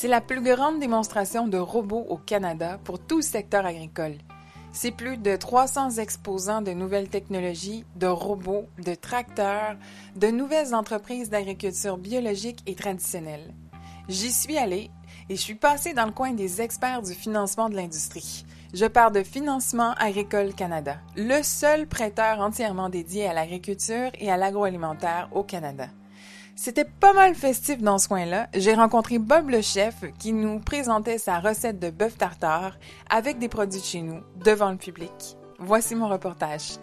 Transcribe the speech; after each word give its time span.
C'est 0.00 0.06
la 0.06 0.20
plus 0.20 0.40
grande 0.40 0.78
démonstration 0.78 1.48
de 1.48 1.58
robots 1.58 2.06
au 2.08 2.18
Canada 2.18 2.78
pour 2.84 3.00
tout 3.00 3.16
le 3.16 3.22
secteur 3.22 3.66
agricole. 3.66 4.14
C'est 4.72 4.92
plus 4.92 5.16
de 5.16 5.34
300 5.34 5.98
exposants 5.98 6.62
de 6.62 6.70
nouvelles 6.70 7.08
technologies, 7.08 7.84
de 7.96 8.06
robots, 8.06 8.66
de 8.78 8.94
tracteurs, 8.94 9.74
de 10.14 10.28
nouvelles 10.28 10.72
entreprises 10.72 11.30
d'agriculture 11.30 11.98
biologique 11.98 12.60
et 12.66 12.76
traditionnelle. 12.76 13.52
J'y 14.08 14.30
suis 14.30 14.56
allée 14.56 14.92
et 15.28 15.34
je 15.34 15.40
suis 15.40 15.56
passée 15.56 15.94
dans 15.94 16.06
le 16.06 16.12
coin 16.12 16.30
des 16.30 16.62
experts 16.62 17.02
du 17.02 17.12
financement 17.12 17.68
de 17.68 17.74
l'industrie. 17.74 18.44
Je 18.72 18.86
pars 18.86 19.10
de 19.10 19.24
Financement 19.24 19.94
Agricole 19.94 20.54
Canada, 20.54 20.98
le 21.16 21.42
seul 21.42 21.88
prêteur 21.88 22.38
entièrement 22.38 22.88
dédié 22.88 23.26
à 23.26 23.34
l'agriculture 23.34 24.12
et 24.20 24.30
à 24.30 24.36
l'agroalimentaire 24.36 25.28
au 25.32 25.42
Canada. 25.42 25.88
C'était 26.60 26.84
pas 26.84 27.12
mal 27.12 27.36
festif 27.36 27.80
dans 27.80 27.98
ce 27.98 28.08
coin-là. 28.08 28.48
J'ai 28.52 28.74
rencontré 28.74 29.20
Bob 29.20 29.48
le 29.48 29.62
chef 29.62 29.94
qui 30.18 30.32
nous 30.32 30.58
présentait 30.58 31.16
sa 31.16 31.38
recette 31.38 31.78
de 31.78 31.88
bœuf 31.88 32.18
tartare 32.18 32.76
avec 33.08 33.38
des 33.38 33.48
produits 33.48 33.78
de 33.78 33.84
chez 33.84 34.02
nous 34.02 34.22
devant 34.44 34.72
le 34.72 34.76
public. 34.76 35.36
Voici 35.60 35.94
mon 35.94 36.08
reportage. 36.08 36.78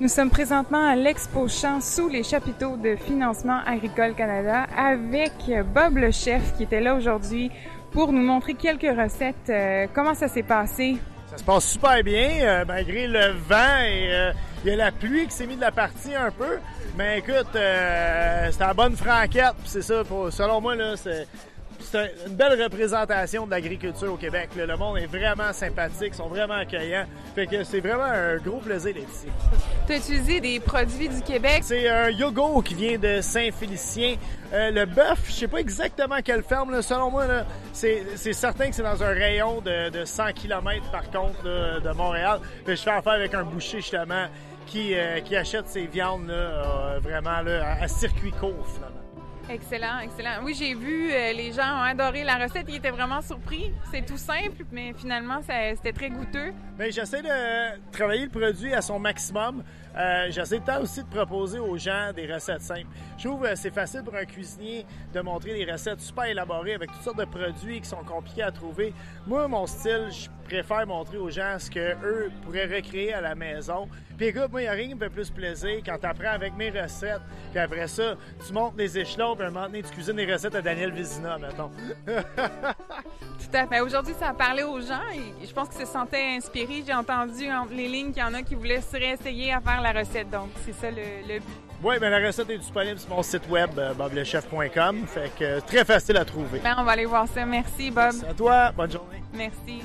Nous 0.00 0.06
sommes 0.06 0.30
présentement 0.30 0.86
à 0.86 0.94
l'Expo 0.94 1.48
Champ 1.48 1.80
sous 1.80 2.08
les 2.08 2.22
chapiteaux 2.22 2.76
de 2.76 2.94
Financement 2.94 3.58
Agricole 3.66 4.14
Canada 4.14 4.68
avec 4.76 5.32
Bob 5.74 5.96
le 5.96 6.12
chef 6.12 6.56
qui 6.56 6.62
était 6.62 6.80
là 6.80 6.94
aujourd'hui 6.94 7.50
pour 7.90 8.12
nous 8.12 8.22
montrer 8.22 8.54
quelques 8.54 8.82
recettes. 8.82 9.50
Euh, 9.50 9.88
comment 9.92 10.14
ça 10.14 10.28
s'est 10.28 10.44
passé? 10.44 10.98
Ça 11.26 11.38
se 11.38 11.44
passe 11.44 11.64
super 11.64 12.02
bien, 12.04 12.30
euh, 12.42 12.64
malgré 12.66 13.08
le 13.08 13.32
vent 13.32 13.80
et 13.84 14.14
euh, 14.14 14.32
il 14.64 14.70
y 14.70 14.72
a 14.72 14.76
la 14.76 14.92
pluie 14.92 15.26
qui 15.26 15.32
s'est 15.32 15.46
mise 15.46 15.56
de 15.56 15.62
la 15.62 15.72
partie 15.72 16.14
un 16.14 16.30
peu. 16.30 16.58
Mais 16.96 17.18
écoute, 17.18 17.54
euh, 17.56 18.48
c'est 18.52 18.60
la 18.60 18.74
bonne 18.74 18.96
franquette, 18.96 19.54
c'est 19.64 19.82
ça, 19.82 20.04
pour, 20.04 20.32
selon 20.32 20.60
moi, 20.60 20.76
là, 20.76 20.96
c'est, 20.96 21.26
c'est 21.80 22.14
une 22.26 22.36
belle 22.36 22.62
représentation 22.62 23.44
de 23.44 23.50
l'agriculture 23.50 24.12
au 24.12 24.16
Québec. 24.16 24.50
là. 24.56 24.66
Le 24.66 24.76
monde 24.76 24.98
est 24.98 25.06
vraiment 25.06 25.52
sympathique, 25.52 26.12
ils 26.12 26.14
sont 26.14 26.28
vraiment 26.28 26.54
accueillants. 26.54 27.06
Fait 27.34 27.46
que 27.46 27.64
c'est 27.64 27.80
vraiment 27.80 28.04
un 28.04 28.36
gros 28.36 28.58
plaisir 28.58 28.94
d'être 28.94 29.12
ici. 29.12 29.26
Tu 29.86 30.40
des 30.40 30.58
produits 30.58 31.08
du 31.08 31.22
Québec? 31.22 31.60
C'est 31.62 31.88
un 31.88 32.10
yogourt 32.10 32.64
qui 32.64 32.74
vient 32.74 32.98
de 32.98 33.20
Saint-Félicien. 33.20 34.16
Euh, 34.52 34.70
le 34.72 34.84
bœuf, 34.84 35.20
je 35.26 35.32
sais 35.32 35.48
pas 35.48 35.58
exactement 35.58 36.16
quelle 36.24 36.42
ferme, 36.42 36.82
selon 36.82 37.10
moi, 37.10 37.24
c'est, 37.72 38.04
certain 38.32 38.68
que 38.68 38.74
c'est 38.74 38.82
dans 38.82 39.02
un 39.02 39.12
rayon 39.12 39.60
de, 39.60 39.90
de 39.90 40.04
100 40.04 40.32
km 40.32 40.90
par 40.90 41.08
contre 41.10 41.42
de 41.44 41.92
Montréal. 41.92 42.40
Je 42.66 42.74
fais 42.74 42.90
affaire 42.90 43.12
avec 43.12 43.32
un 43.34 43.44
boucher 43.44 43.80
justement 43.80 44.26
qui, 44.66 44.94
euh, 44.94 45.20
achète 45.38 45.68
ses 45.68 45.86
viandes 45.86 46.30
euh, 46.30 46.98
vraiment 47.00 47.40
là, 47.42 47.64
à, 47.64 47.84
à 47.84 47.88
circuit 47.88 48.32
court 48.32 48.66
finalement. 48.74 49.15
Excellent, 49.48 50.00
excellent. 50.00 50.42
Oui, 50.42 50.54
j'ai 50.58 50.74
vu, 50.74 51.12
euh, 51.12 51.32
les 51.32 51.52
gens 51.52 51.78
ont 51.78 51.82
adoré 51.82 52.24
la 52.24 52.34
recette. 52.34 52.66
Ils 52.68 52.76
étaient 52.76 52.90
vraiment 52.90 53.20
surpris. 53.22 53.72
C'est 53.92 54.04
tout 54.04 54.16
simple, 54.16 54.64
mais 54.72 54.92
finalement, 54.92 55.40
c'était 55.40 55.92
très 55.92 56.10
goûteux. 56.10 56.52
Bien, 56.76 56.90
j'essaie 56.90 57.22
de 57.22 57.90
travailler 57.92 58.24
le 58.24 58.30
produit 58.30 58.74
à 58.74 58.82
son 58.82 58.98
maximum. 58.98 59.62
Euh, 59.96 60.26
j'essaie 60.30 60.58
temps 60.58 60.80
aussi 60.82 61.04
de 61.04 61.08
proposer 61.08 61.60
aux 61.60 61.78
gens 61.78 62.12
des 62.14 62.30
recettes 62.30 62.62
simples. 62.62 62.88
Je 63.16 63.28
trouve 63.28 63.42
que 63.42 63.54
c'est 63.54 63.72
facile 63.72 64.02
pour 64.02 64.16
un 64.16 64.24
cuisinier 64.24 64.84
de 65.14 65.20
montrer 65.20 65.54
des 65.54 65.70
recettes 65.70 66.00
super 66.00 66.24
élaborées 66.24 66.74
avec 66.74 66.90
toutes 66.90 67.02
sortes 67.02 67.18
de 67.18 67.24
produits 67.24 67.80
qui 67.80 67.88
sont 67.88 68.04
compliqués 68.04 68.42
à 68.42 68.50
trouver. 68.50 68.92
Moi, 69.26 69.46
mon 69.46 69.66
style, 69.66 70.08
je 70.10 70.28
préfère 70.46 70.86
montrer 70.86 71.18
aux 71.18 71.30
gens 71.30 71.56
ce 71.58 71.70
que 71.70 71.94
eux 72.04 72.30
pourraient 72.42 72.66
recréer 72.66 73.12
à 73.12 73.20
la 73.20 73.34
maison. 73.34 73.88
Puis 74.16 74.28
écoute, 74.28 74.50
moi, 74.50 74.62
il 74.62 74.64
n'y 74.64 74.68
a 74.68 74.72
rien 74.72 74.88
qui 74.88 74.94
me 74.94 75.00
fait 75.00 75.10
plus 75.10 75.30
plaisir 75.30 75.80
quand 75.84 75.98
tu 75.98 76.06
apprends 76.06 76.30
avec 76.30 76.56
mes 76.56 76.70
recettes, 76.70 77.20
puis 77.50 77.60
après 77.60 77.86
ça, 77.86 78.14
tu 78.46 78.52
montes 78.52 78.74
les 78.78 78.98
échelons, 78.98 79.34
puis 79.36 79.44
à 79.44 79.48
un 79.48 79.50
moment 79.50 79.66
donné, 79.66 79.82
tu 79.82 79.90
cuisines 79.90 80.16
les 80.16 80.32
recettes 80.32 80.54
à 80.54 80.62
Daniel 80.62 80.92
Vizina, 80.92 81.36
mettons. 81.38 81.70
Tout 82.06 83.52
à 83.56 83.66
fait. 83.66 83.80
Aujourd'hui, 83.80 84.14
ça 84.18 84.28
a 84.28 84.34
parlé 84.34 84.62
aux 84.62 84.80
gens 84.80 85.02
et 85.14 85.46
je 85.46 85.52
pense 85.52 85.68
qu'ils 85.68 85.86
se 85.86 85.92
sentaient 85.92 86.36
inspirés. 86.36 86.82
J'ai 86.86 86.94
entendu 86.94 87.50
entre 87.50 87.74
les 87.74 87.88
lignes 87.88 88.12
qu'il 88.12 88.22
y 88.22 88.26
en 88.26 88.34
a 88.34 88.42
qui 88.42 88.54
voulaient 88.54 88.80
se 88.80 88.96
réessayer 88.96 89.52
à 89.52 89.60
faire 89.60 89.80
la 89.82 89.92
recette. 89.92 90.30
Donc, 90.30 90.48
c'est 90.64 90.74
ça 90.74 90.90
le, 90.90 91.28
le 91.28 91.40
but. 91.40 91.66
Oui, 91.82 91.96
mais 92.00 92.08
la 92.08 92.26
recette 92.26 92.48
est 92.48 92.58
disponible 92.58 92.98
sur 92.98 93.10
mon 93.10 93.22
site 93.22 93.46
web, 93.50 93.70
euh, 93.78 93.92
boblechef.com. 93.92 95.06
Fait 95.06 95.30
que 95.38 95.44
euh, 95.44 95.60
très 95.60 95.84
facile 95.84 96.16
à 96.16 96.24
trouver. 96.24 96.60
Ben, 96.60 96.74
on 96.78 96.84
va 96.84 96.92
aller 96.92 97.04
voir 97.04 97.28
ça. 97.28 97.44
Merci, 97.44 97.90
Bob. 97.90 98.12
C'est 98.12 98.28
à 98.28 98.34
toi, 98.34 98.72
bonne 98.72 98.90
journée. 98.90 99.22
Merci. 99.34 99.82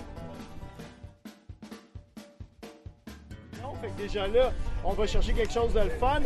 Déjà 4.02 4.28
là, 4.28 4.52
on 4.84 4.94
va 4.94 5.06
chercher 5.06 5.34
quelque 5.34 5.54
chose 5.54 5.74
de 5.74 5.80
le 5.80 5.92
fun, 6.00 6.22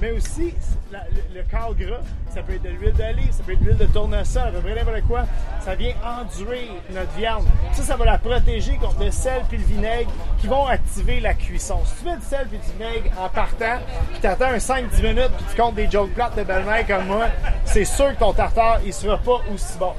mais 0.00 0.12
aussi 0.12 0.54
le, 0.92 0.98
le 1.34 1.42
gras. 1.42 2.00
Ça 2.30 2.42
peut 2.42 2.54
être 2.54 2.62
de 2.62 2.68
l'huile 2.68 2.92
d'olive, 2.92 3.32
ça 3.32 3.42
peut 3.42 3.52
être 3.52 3.60
de 3.60 3.64
l'huile 3.64 3.76
de 3.78 3.86
tournesol, 3.86 4.48
à 4.48 4.50
peu 4.50 4.60
près 4.60 4.74
n'importe 4.74 5.02
quoi. 5.08 5.24
Ça 5.60 5.74
vient 5.74 5.94
endurer 6.04 6.68
notre 6.90 7.10
viande. 7.12 7.44
Ça, 7.72 7.82
ça 7.82 7.96
va 7.96 8.04
la 8.04 8.18
protéger 8.18 8.76
contre 8.76 9.02
le 9.02 9.10
sel 9.10 9.42
puis 9.48 9.58
le 9.58 9.64
vinaigre 9.64 10.10
qui 10.38 10.46
vont 10.46 10.66
activer 10.66 11.20
la 11.20 11.34
cuisson. 11.34 11.78
Si 11.84 12.02
tu 12.02 12.10
mets 12.10 12.16
du 12.16 12.26
sel 12.26 12.46
puis 12.48 12.58
du 12.58 12.72
vinaigre 12.72 13.10
en 13.18 13.28
partant, 13.28 13.78
puis 14.12 14.20
t'attends 14.20 14.46
un 14.50 14.58
5-10 14.58 15.02
minutes 15.02 15.32
puis 15.36 15.46
tu 15.50 15.56
comptes 15.60 15.74
des 15.74 15.90
jokes 15.90 16.12
plates 16.12 16.36
de 16.36 16.44
belle-mère 16.44 16.86
comme 16.86 17.06
moi, 17.06 17.26
c'est 17.64 17.84
sûr 17.84 18.14
que 18.14 18.18
ton 18.18 18.32
tartare, 18.32 18.80
il 18.84 18.92
sera 18.92 19.16
pas 19.18 19.40
aussi 19.52 19.78
bon. 19.78 19.94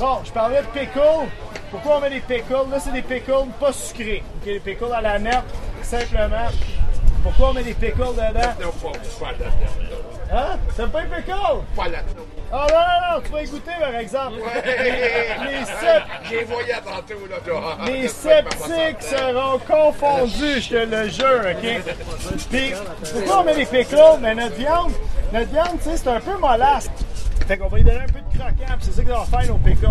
Bon, 0.00 0.18
je 0.24 0.32
parlais 0.32 0.62
de 0.62 0.66
pickles. 0.66 1.28
Pourquoi 1.70 1.98
on 1.98 2.00
met 2.00 2.10
des 2.10 2.20
pickles? 2.20 2.70
Là, 2.70 2.80
c'est 2.80 2.92
des 2.92 3.02
pickles 3.02 3.48
pas 3.60 3.72
sucrés. 3.72 4.22
OK, 4.36 4.44
des 4.44 4.60
pickles 4.60 4.92
à 4.92 5.00
la 5.00 5.18
nette, 5.18 5.44
simplement. 5.82 6.48
Pourquoi 7.22 7.50
on 7.50 7.52
met 7.52 7.62
des 7.62 7.74
pickles 7.74 7.98
dedans? 7.98 8.54
Non, 8.60 8.70
pas, 8.72 8.98
pas 9.20 9.32
là. 9.32 9.50
Hein? 10.34 10.58
T'aimes 10.76 10.90
pas 10.90 11.02
les 11.02 11.08
pickles? 11.16 11.32
Pas. 11.76 11.84
Ah 12.54 12.66
non, 12.68 12.74
non, 12.74 13.16
non, 13.16 13.22
tu 13.24 13.32
vas 13.32 13.42
y 13.42 13.46
goûter 13.46 13.70
par 13.80 13.94
exemple. 13.94 14.34
Les, 14.64 14.82
les 15.50 15.64
sep- 15.64 16.02
J'ai 16.28 16.44
voyé 16.44 16.74
tantôt, 16.84 17.26
là, 17.30 17.36
dehors. 17.46 17.78
les 17.86 18.08
sceptiques 18.08 19.02
seront 19.02 19.58
confondus, 19.58 20.60
je 20.60 20.68
te 20.68 20.74
le 20.74 21.08
jure, 21.08 21.42
OK? 21.50 22.46
Puis, 22.50 22.72
pourquoi 23.12 23.40
on 23.40 23.44
met 23.44 23.54
des 23.54 23.66
pickles? 23.66 23.96
Mais 24.20 24.34
notre 24.34 24.54
viande, 24.56 24.92
notre 25.32 25.50
viande, 25.50 25.78
tu 25.82 25.90
sais, 25.90 25.96
c'est 25.96 26.08
un 26.08 26.20
peu 26.20 26.36
mollasse. 26.38 26.90
Fait 27.46 27.56
qu'on 27.58 27.68
va 27.68 27.76
lui 27.78 27.84
donner 27.84 28.00
un 28.00 28.06
peu 28.06 28.20
de 28.20 28.38
croquant, 28.38 28.74
puis 28.78 28.82
c'est 28.82 28.92
ça 28.92 29.02
que 29.02 29.08
ça 29.08 29.14
va 29.30 29.38
faire 29.40 29.48
nos 29.52 29.58
pickles. 29.58 29.86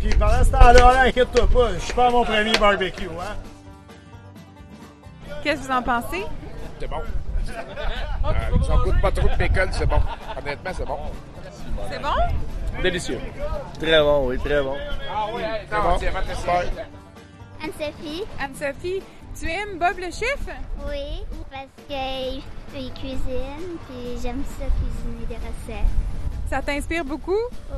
Puis 0.00 0.10
pendant 0.14 0.44
ce 0.44 0.50
temps-là, 0.50 0.72
là, 0.92 1.00
inquiète-toi 1.06 1.48
pas, 1.52 1.68
je 1.74 1.78
suis 1.84 1.92
pas 1.94 2.06
à 2.06 2.10
mon 2.10 2.24
premier 2.24 2.52
barbecue, 2.58 3.06
hein? 3.20 3.36
Qu'est-ce 5.42 5.62
que 5.62 5.66
vous 5.66 5.72
en 5.72 5.82
pensez? 5.82 6.24
C'est 6.80 6.88
bon. 6.88 7.00
Euh, 7.48 8.32
ça 8.66 8.74
coûte 8.84 9.00
pas 9.00 9.10
trop 9.12 9.28
de 9.28 9.34
pickle, 9.36 9.68
c'est 9.72 9.86
bon. 9.86 10.00
Honnêtement, 10.38 10.70
c'est 10.74 10.84
bon. 10.86 10.98
C'est 11.90 12.02
bon? 12.02 12.82
Délicieux. 12.82 13.20
Très 13.80 14.00
bon, 14.00 14.28
oui, 14.28 14.38
très 14.38 14.62
bon. 14.62 14.76
C'est 15.70 15.76
bon. 15.80 15.98
C'est 15.98 16.10
bon. 16.12 16.70
Anne-Sophie, 17.62 18.24
Anne-Sophie, 18.40 19.02
tu 19.38 19.50
aimes 19.50 19.78
Bob 19.78 19.98
le 19.98 20.10
chef? 20.12 20.38
oui, 20.88 21.24
parce 21.50 21.66
qu'il 21.88 22.42
il 22.76 22.92
cuisine, 22.92 23.78
puis 23.88 24.18
j'aime 24.22 24.44
ça 24.58 24.66
cuisiner 24.66 25.26
des 25.28 25.34
recettes. 25.36 25.88
Ça 26.48 26.62
t'inspire 26.62 27.04
beaucoup? 27.04 27.32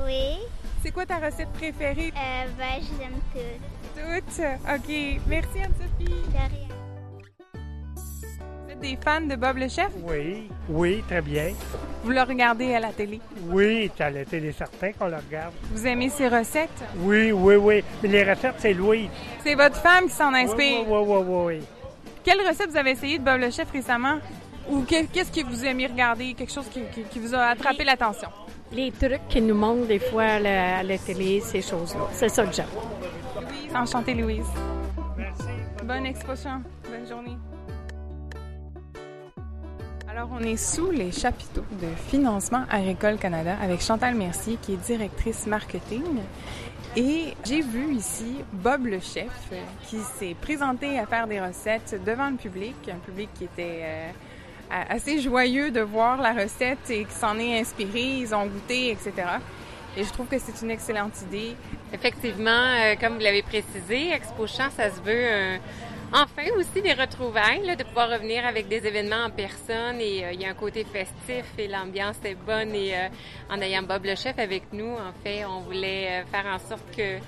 Oui, 0.04 0.38
C'est 0.82 0.90
quoi 0.90 1.06
ta 1.06 1.16
recette 1.16 1.50
préférée? 1.54 2.12
euh, 2.14 2.44
ben, 2.58 2.82
je 2.82 2.98
les 2.98 3.04
aime 3.04 3.20
toutes. 3.32 3.96
Toutes. 3.96 4.44
OK. 4.68 5.20
Merci, 5.26 5.62
Anne-Sophie. 5.62 6.04
De 6.28 6.36
rien. 6.36 6.68
Êtes 8.82 8.90
des 8.90 8.98
fans 9.02 9.20
de 9.20 9.36
Bob 9.36 9.58
le 9.58 9.68
chef? 9.68 9.88
Oui, 10.08 10.48
oui, 10.68 11.02
très 11.08 11.20
bien. 11.20 11.52
Vous 12.02 12.10
le 12.10 12.22
regardez 12.22 12.74
à 12.74 12.80
la 12.80 12.88
télé? 12.92 13.20
Oui, 13.48 13.90
c'est 13.96 14.04
à 14.04 14.10
la 14.10 14.24
télé 14.24 14.52
certain 14.52 14.92
qu'on 14.92 15.06
le 15.08 15.16
regarde. 15.16 15.52
Vous 15.72 15.86
aimez 15.86 16.08
ses 16.08 16.28
recettes? 16.28 16.70
Oui, 16.98 17.30
oui, 17.32 17.56
oui. 17.56 17.84
Mais 18.02 18.08
les 18.08 18.24
recettes, 18.30 18.54
c'est 18.58 18.72
Louis. 18.72 19.10
C'est 19.44 19.54
votre 19.54 19.76
femme 19.76 20.04
qui 20.04 20.10
s'en 20.12 20.32
Oui, 20.32 20.40
inspire. 20.40 20.88
oui, 20.88 20.98
oui, 21.06 21.18
oui, 21.26 21.42
oui. 21.46 21.60
Quelle 22.24 22.38
recette 22.46 22.70
vous 22.70 22.76
avez 22.76 22.92
essayé 22.92 23.18
de 23.18 23.24
Bob 23.24 23.40
le 23.40 23.50
chef 23.50 23.70
récemment? 23.70 24.18
Ou 24.70 24.82
que- 24.82 25.06
qu'est-ce 25.06 25.32
que 25.32 25.44
vous 25.46 25.64
aimez 25.64 25.86
regarder? 25.86 26.32
Quelque 26.34 26.52
chose 26.52 26.68
qui, 26.70 26.80
qui- 26.92 27.02
qui 27.04 27.18
vous 27.18 27.34
a 27.34 27.40
attrapé 27.48 27.84
l'attention? 27.84 28.28
Les 28.72 28.92
trucs 28.92 29.26
qu'ils 29.28 29.46
nous 29.46 29.54
montrent 29.54 29.86
des 29.88 29.98
fois 29.98 30.22
à 30.22 30.38
la, 30.38 30.78
à 30.78 30.82
la 30.82 30.96
télé, 30.98 31.40
ces 31.40 31.60
choses-là. 31.60 32.06
C'est 32.12 32.28
ça 32.28 32.44
que 32.46 32.52
j'aime. 32.54 32.66
Louise. 33.36 33.74
Enchantée, 33.74 34.14
Louise. 34.14 34.46
Bonne 35.84 36.06
exposition. 36.06 36.62
Bonne 36.88 37.08
journée. 37.08 37.36
Alors, 40.12 40.28
on 40.32 40.42
est 40.42 40.56
sous 40.56 40.90
les 40.90 41.12
chapiteaux 41.12 41.64
de 41.80 41.86
Financement 42.08 42.64
Agricole 42.68 43.16
Canada 43.16 43.54
avec 43.62 43.80
Chantal 43.80 44.16
Mercier, 44.16 44.58
qui 44.60 44.72
est 44.72 44.76
directrice 44.76 45.46
marketing. 45.46 46.02
Et 46.96 47.34
j'ai 47.44 47.60
vu 47.60 47.94
ici 47.94 48.38
Bob 48.52 48.86
le 48.86 48.98
chef 48.98 49.30
qui 49.86 49.98
s'est 50.18 50.34
présenté 50.40 50.98
à 50.98 51.06
faire 51.06 51.28
des 51.28 51.40
recettes 51.40 52.00
devant 52.04 52.28
le 52.28 52.36
public, 52.36 52.74
un 52.92 52.98
public 52.98 53.28
qui 53.34 53.44
était 53.44 53.82
euh, 53.84 54.10
assez 54.88 55.20
joyeux 55.20 55.70
de 55.70 55.80
voir 55.80 56.20
la 56.20 56.32
recette 56.32 56.90
et 56.90 57.04
qui 57.04 57.14
s'en 57.14 57.38
est 57.38 57.60
inspiré, 57.60 58.18
ils 58.18 58.34
ont 58.34 58.46
goûté, 58.46 58.90
etc. 58.90 59.12
Et 59.96 60.02
je 60.02 60.12
trouve 60.12 60.26
que 60.26 60.38
c'est 60.40 60.60
une 60.60 60.72
excellente 60.72 61.22
idée. 61.22 61.54
Effectivement, 61.92 62.50
euh, 62.50 62.96
comme 63.00 63.14
vous 63.14 63.20
l'avez 63.20 63.42
précisé, 63.42 64.10
Expo 64.10 64.48
Champ, 64.48 64.70
ça 64.76 64.90
se 64.90 65.00
veut 65.02 65.06
euh, 65.06 65.56
enfin 66.12 66.42
aussi 66.56 66.82
des 66.82 66.92
retrouvailles, 66.92 67.76
de 67.76 67.84
pouvoir 67.84 68.10
revenir 68.10 68.46
avec 68.46 68.68
des 68.68 68.86
événements 68.86 69.24
en 69.24 69.30
personne 69.30 70.00
et 70.00 70.24
euh, 70.24 70.32
il 70.32 70.40
y 70.40 70.44
a 70.44 70.50
un 70.50 70.54
côté 70.54 70.84
festif 70.84 71.44
et 71.58 71.68
l'ambiance 71.68 72.16
est 72.24 72.34
bonne 72.34 72.74
et 72.74 72.94
en 73.48 73.60
ayant 73.60 73.82
Bob 73.82 74.04
le 74.04 74.14
chef 74.14 74.38
avec 74.38 74.72
nous, 74.72 74.92
en 74.92 75.12
fait, 75.22 75.44
on 75.44 75.60
voulait 75.60 76.24
faire 76.30 76.46
en 76.46 76.58
sorte 76.58 76.84
que 76.96 77.18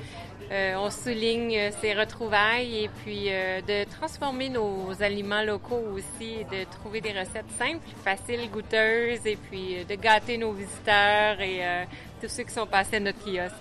on 0.76 0.90
souligne 0.90 1.70
ces 1.80 1.94
retrouvailles 1.94 2.84
et 2.84 2.90
puis 3.02 3.30
de 3.30 3.84
transformer 3.84 4.50
nos 4.50 4.90
aliments 5.00 5.42
locaux 5.42 5.82
aussi, 5.94 6.44
de 6.44 6.64
trouver 6.70 7.00
des 7.00 7.12
recettes 7.12 7.50
simples, 7.58 7.86
faciles, 8.04 8.50
goûteuses 8.50 9.26
et 9.26 9.36
puis 9.36 9.82
de 9.88 9.94
gâter 9.94 10.36
nos 10.36 10.52
visiteurs 10.52 11.40
et 11.40 11.86
tous 12.20 12.28
ceux 12.28 12.42
qui 12.42 12.52
sont 12.52 12.66
passés 12.66 12.96
à 12.96 13.00
notre 13.00 13.24
kiosque. 13.24 13.54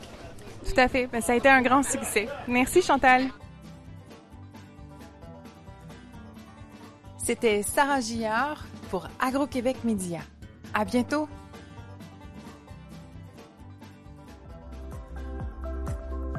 Tout 0.65 0.79
à 0.79 0.87
fait. 0.87 1.07
Ben, 1.07 1.21
ça 1.21 1.33
a 1.33 1.35
été 1.35 1.49
un 1.49 1.61
grand 1.61 1.83
succès. 1.83 2.27
Merci 2.47 2.81
Chantal. 2.81 3.29
C'était 7.23 7.61
Sarah 7.61 7.99
Gillard 7.99 8.65
pour 8.89 9.07
Agro-Québec 9.19 9.77
Média. 9.83 10.21
À 10.73 10.85
bientôt. 10.85 11.29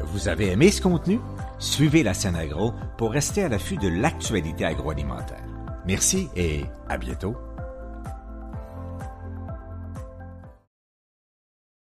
Vous 0.05 0.29
avez 0.29 0.51
aimé 0.51 0.71
ce 0.73 0.83
contenu? 0.83 1.21
Suivez 1.59 2.03
la 2.03 2.15
scène 2.15 2.35
agro 2.35 2.73
pour 2.99 3.13
rester 3.13 3.45
à 3.45 3.49
l'affût 3.49 3.77
de 3.77 3.89
l'actualité 3.89 4.65
agroalimentaire. 4.65 5.45
Merci 5.87 6.29
et 6.35 6.65
à 6.89 6.99
bientôt. 6.99 7.37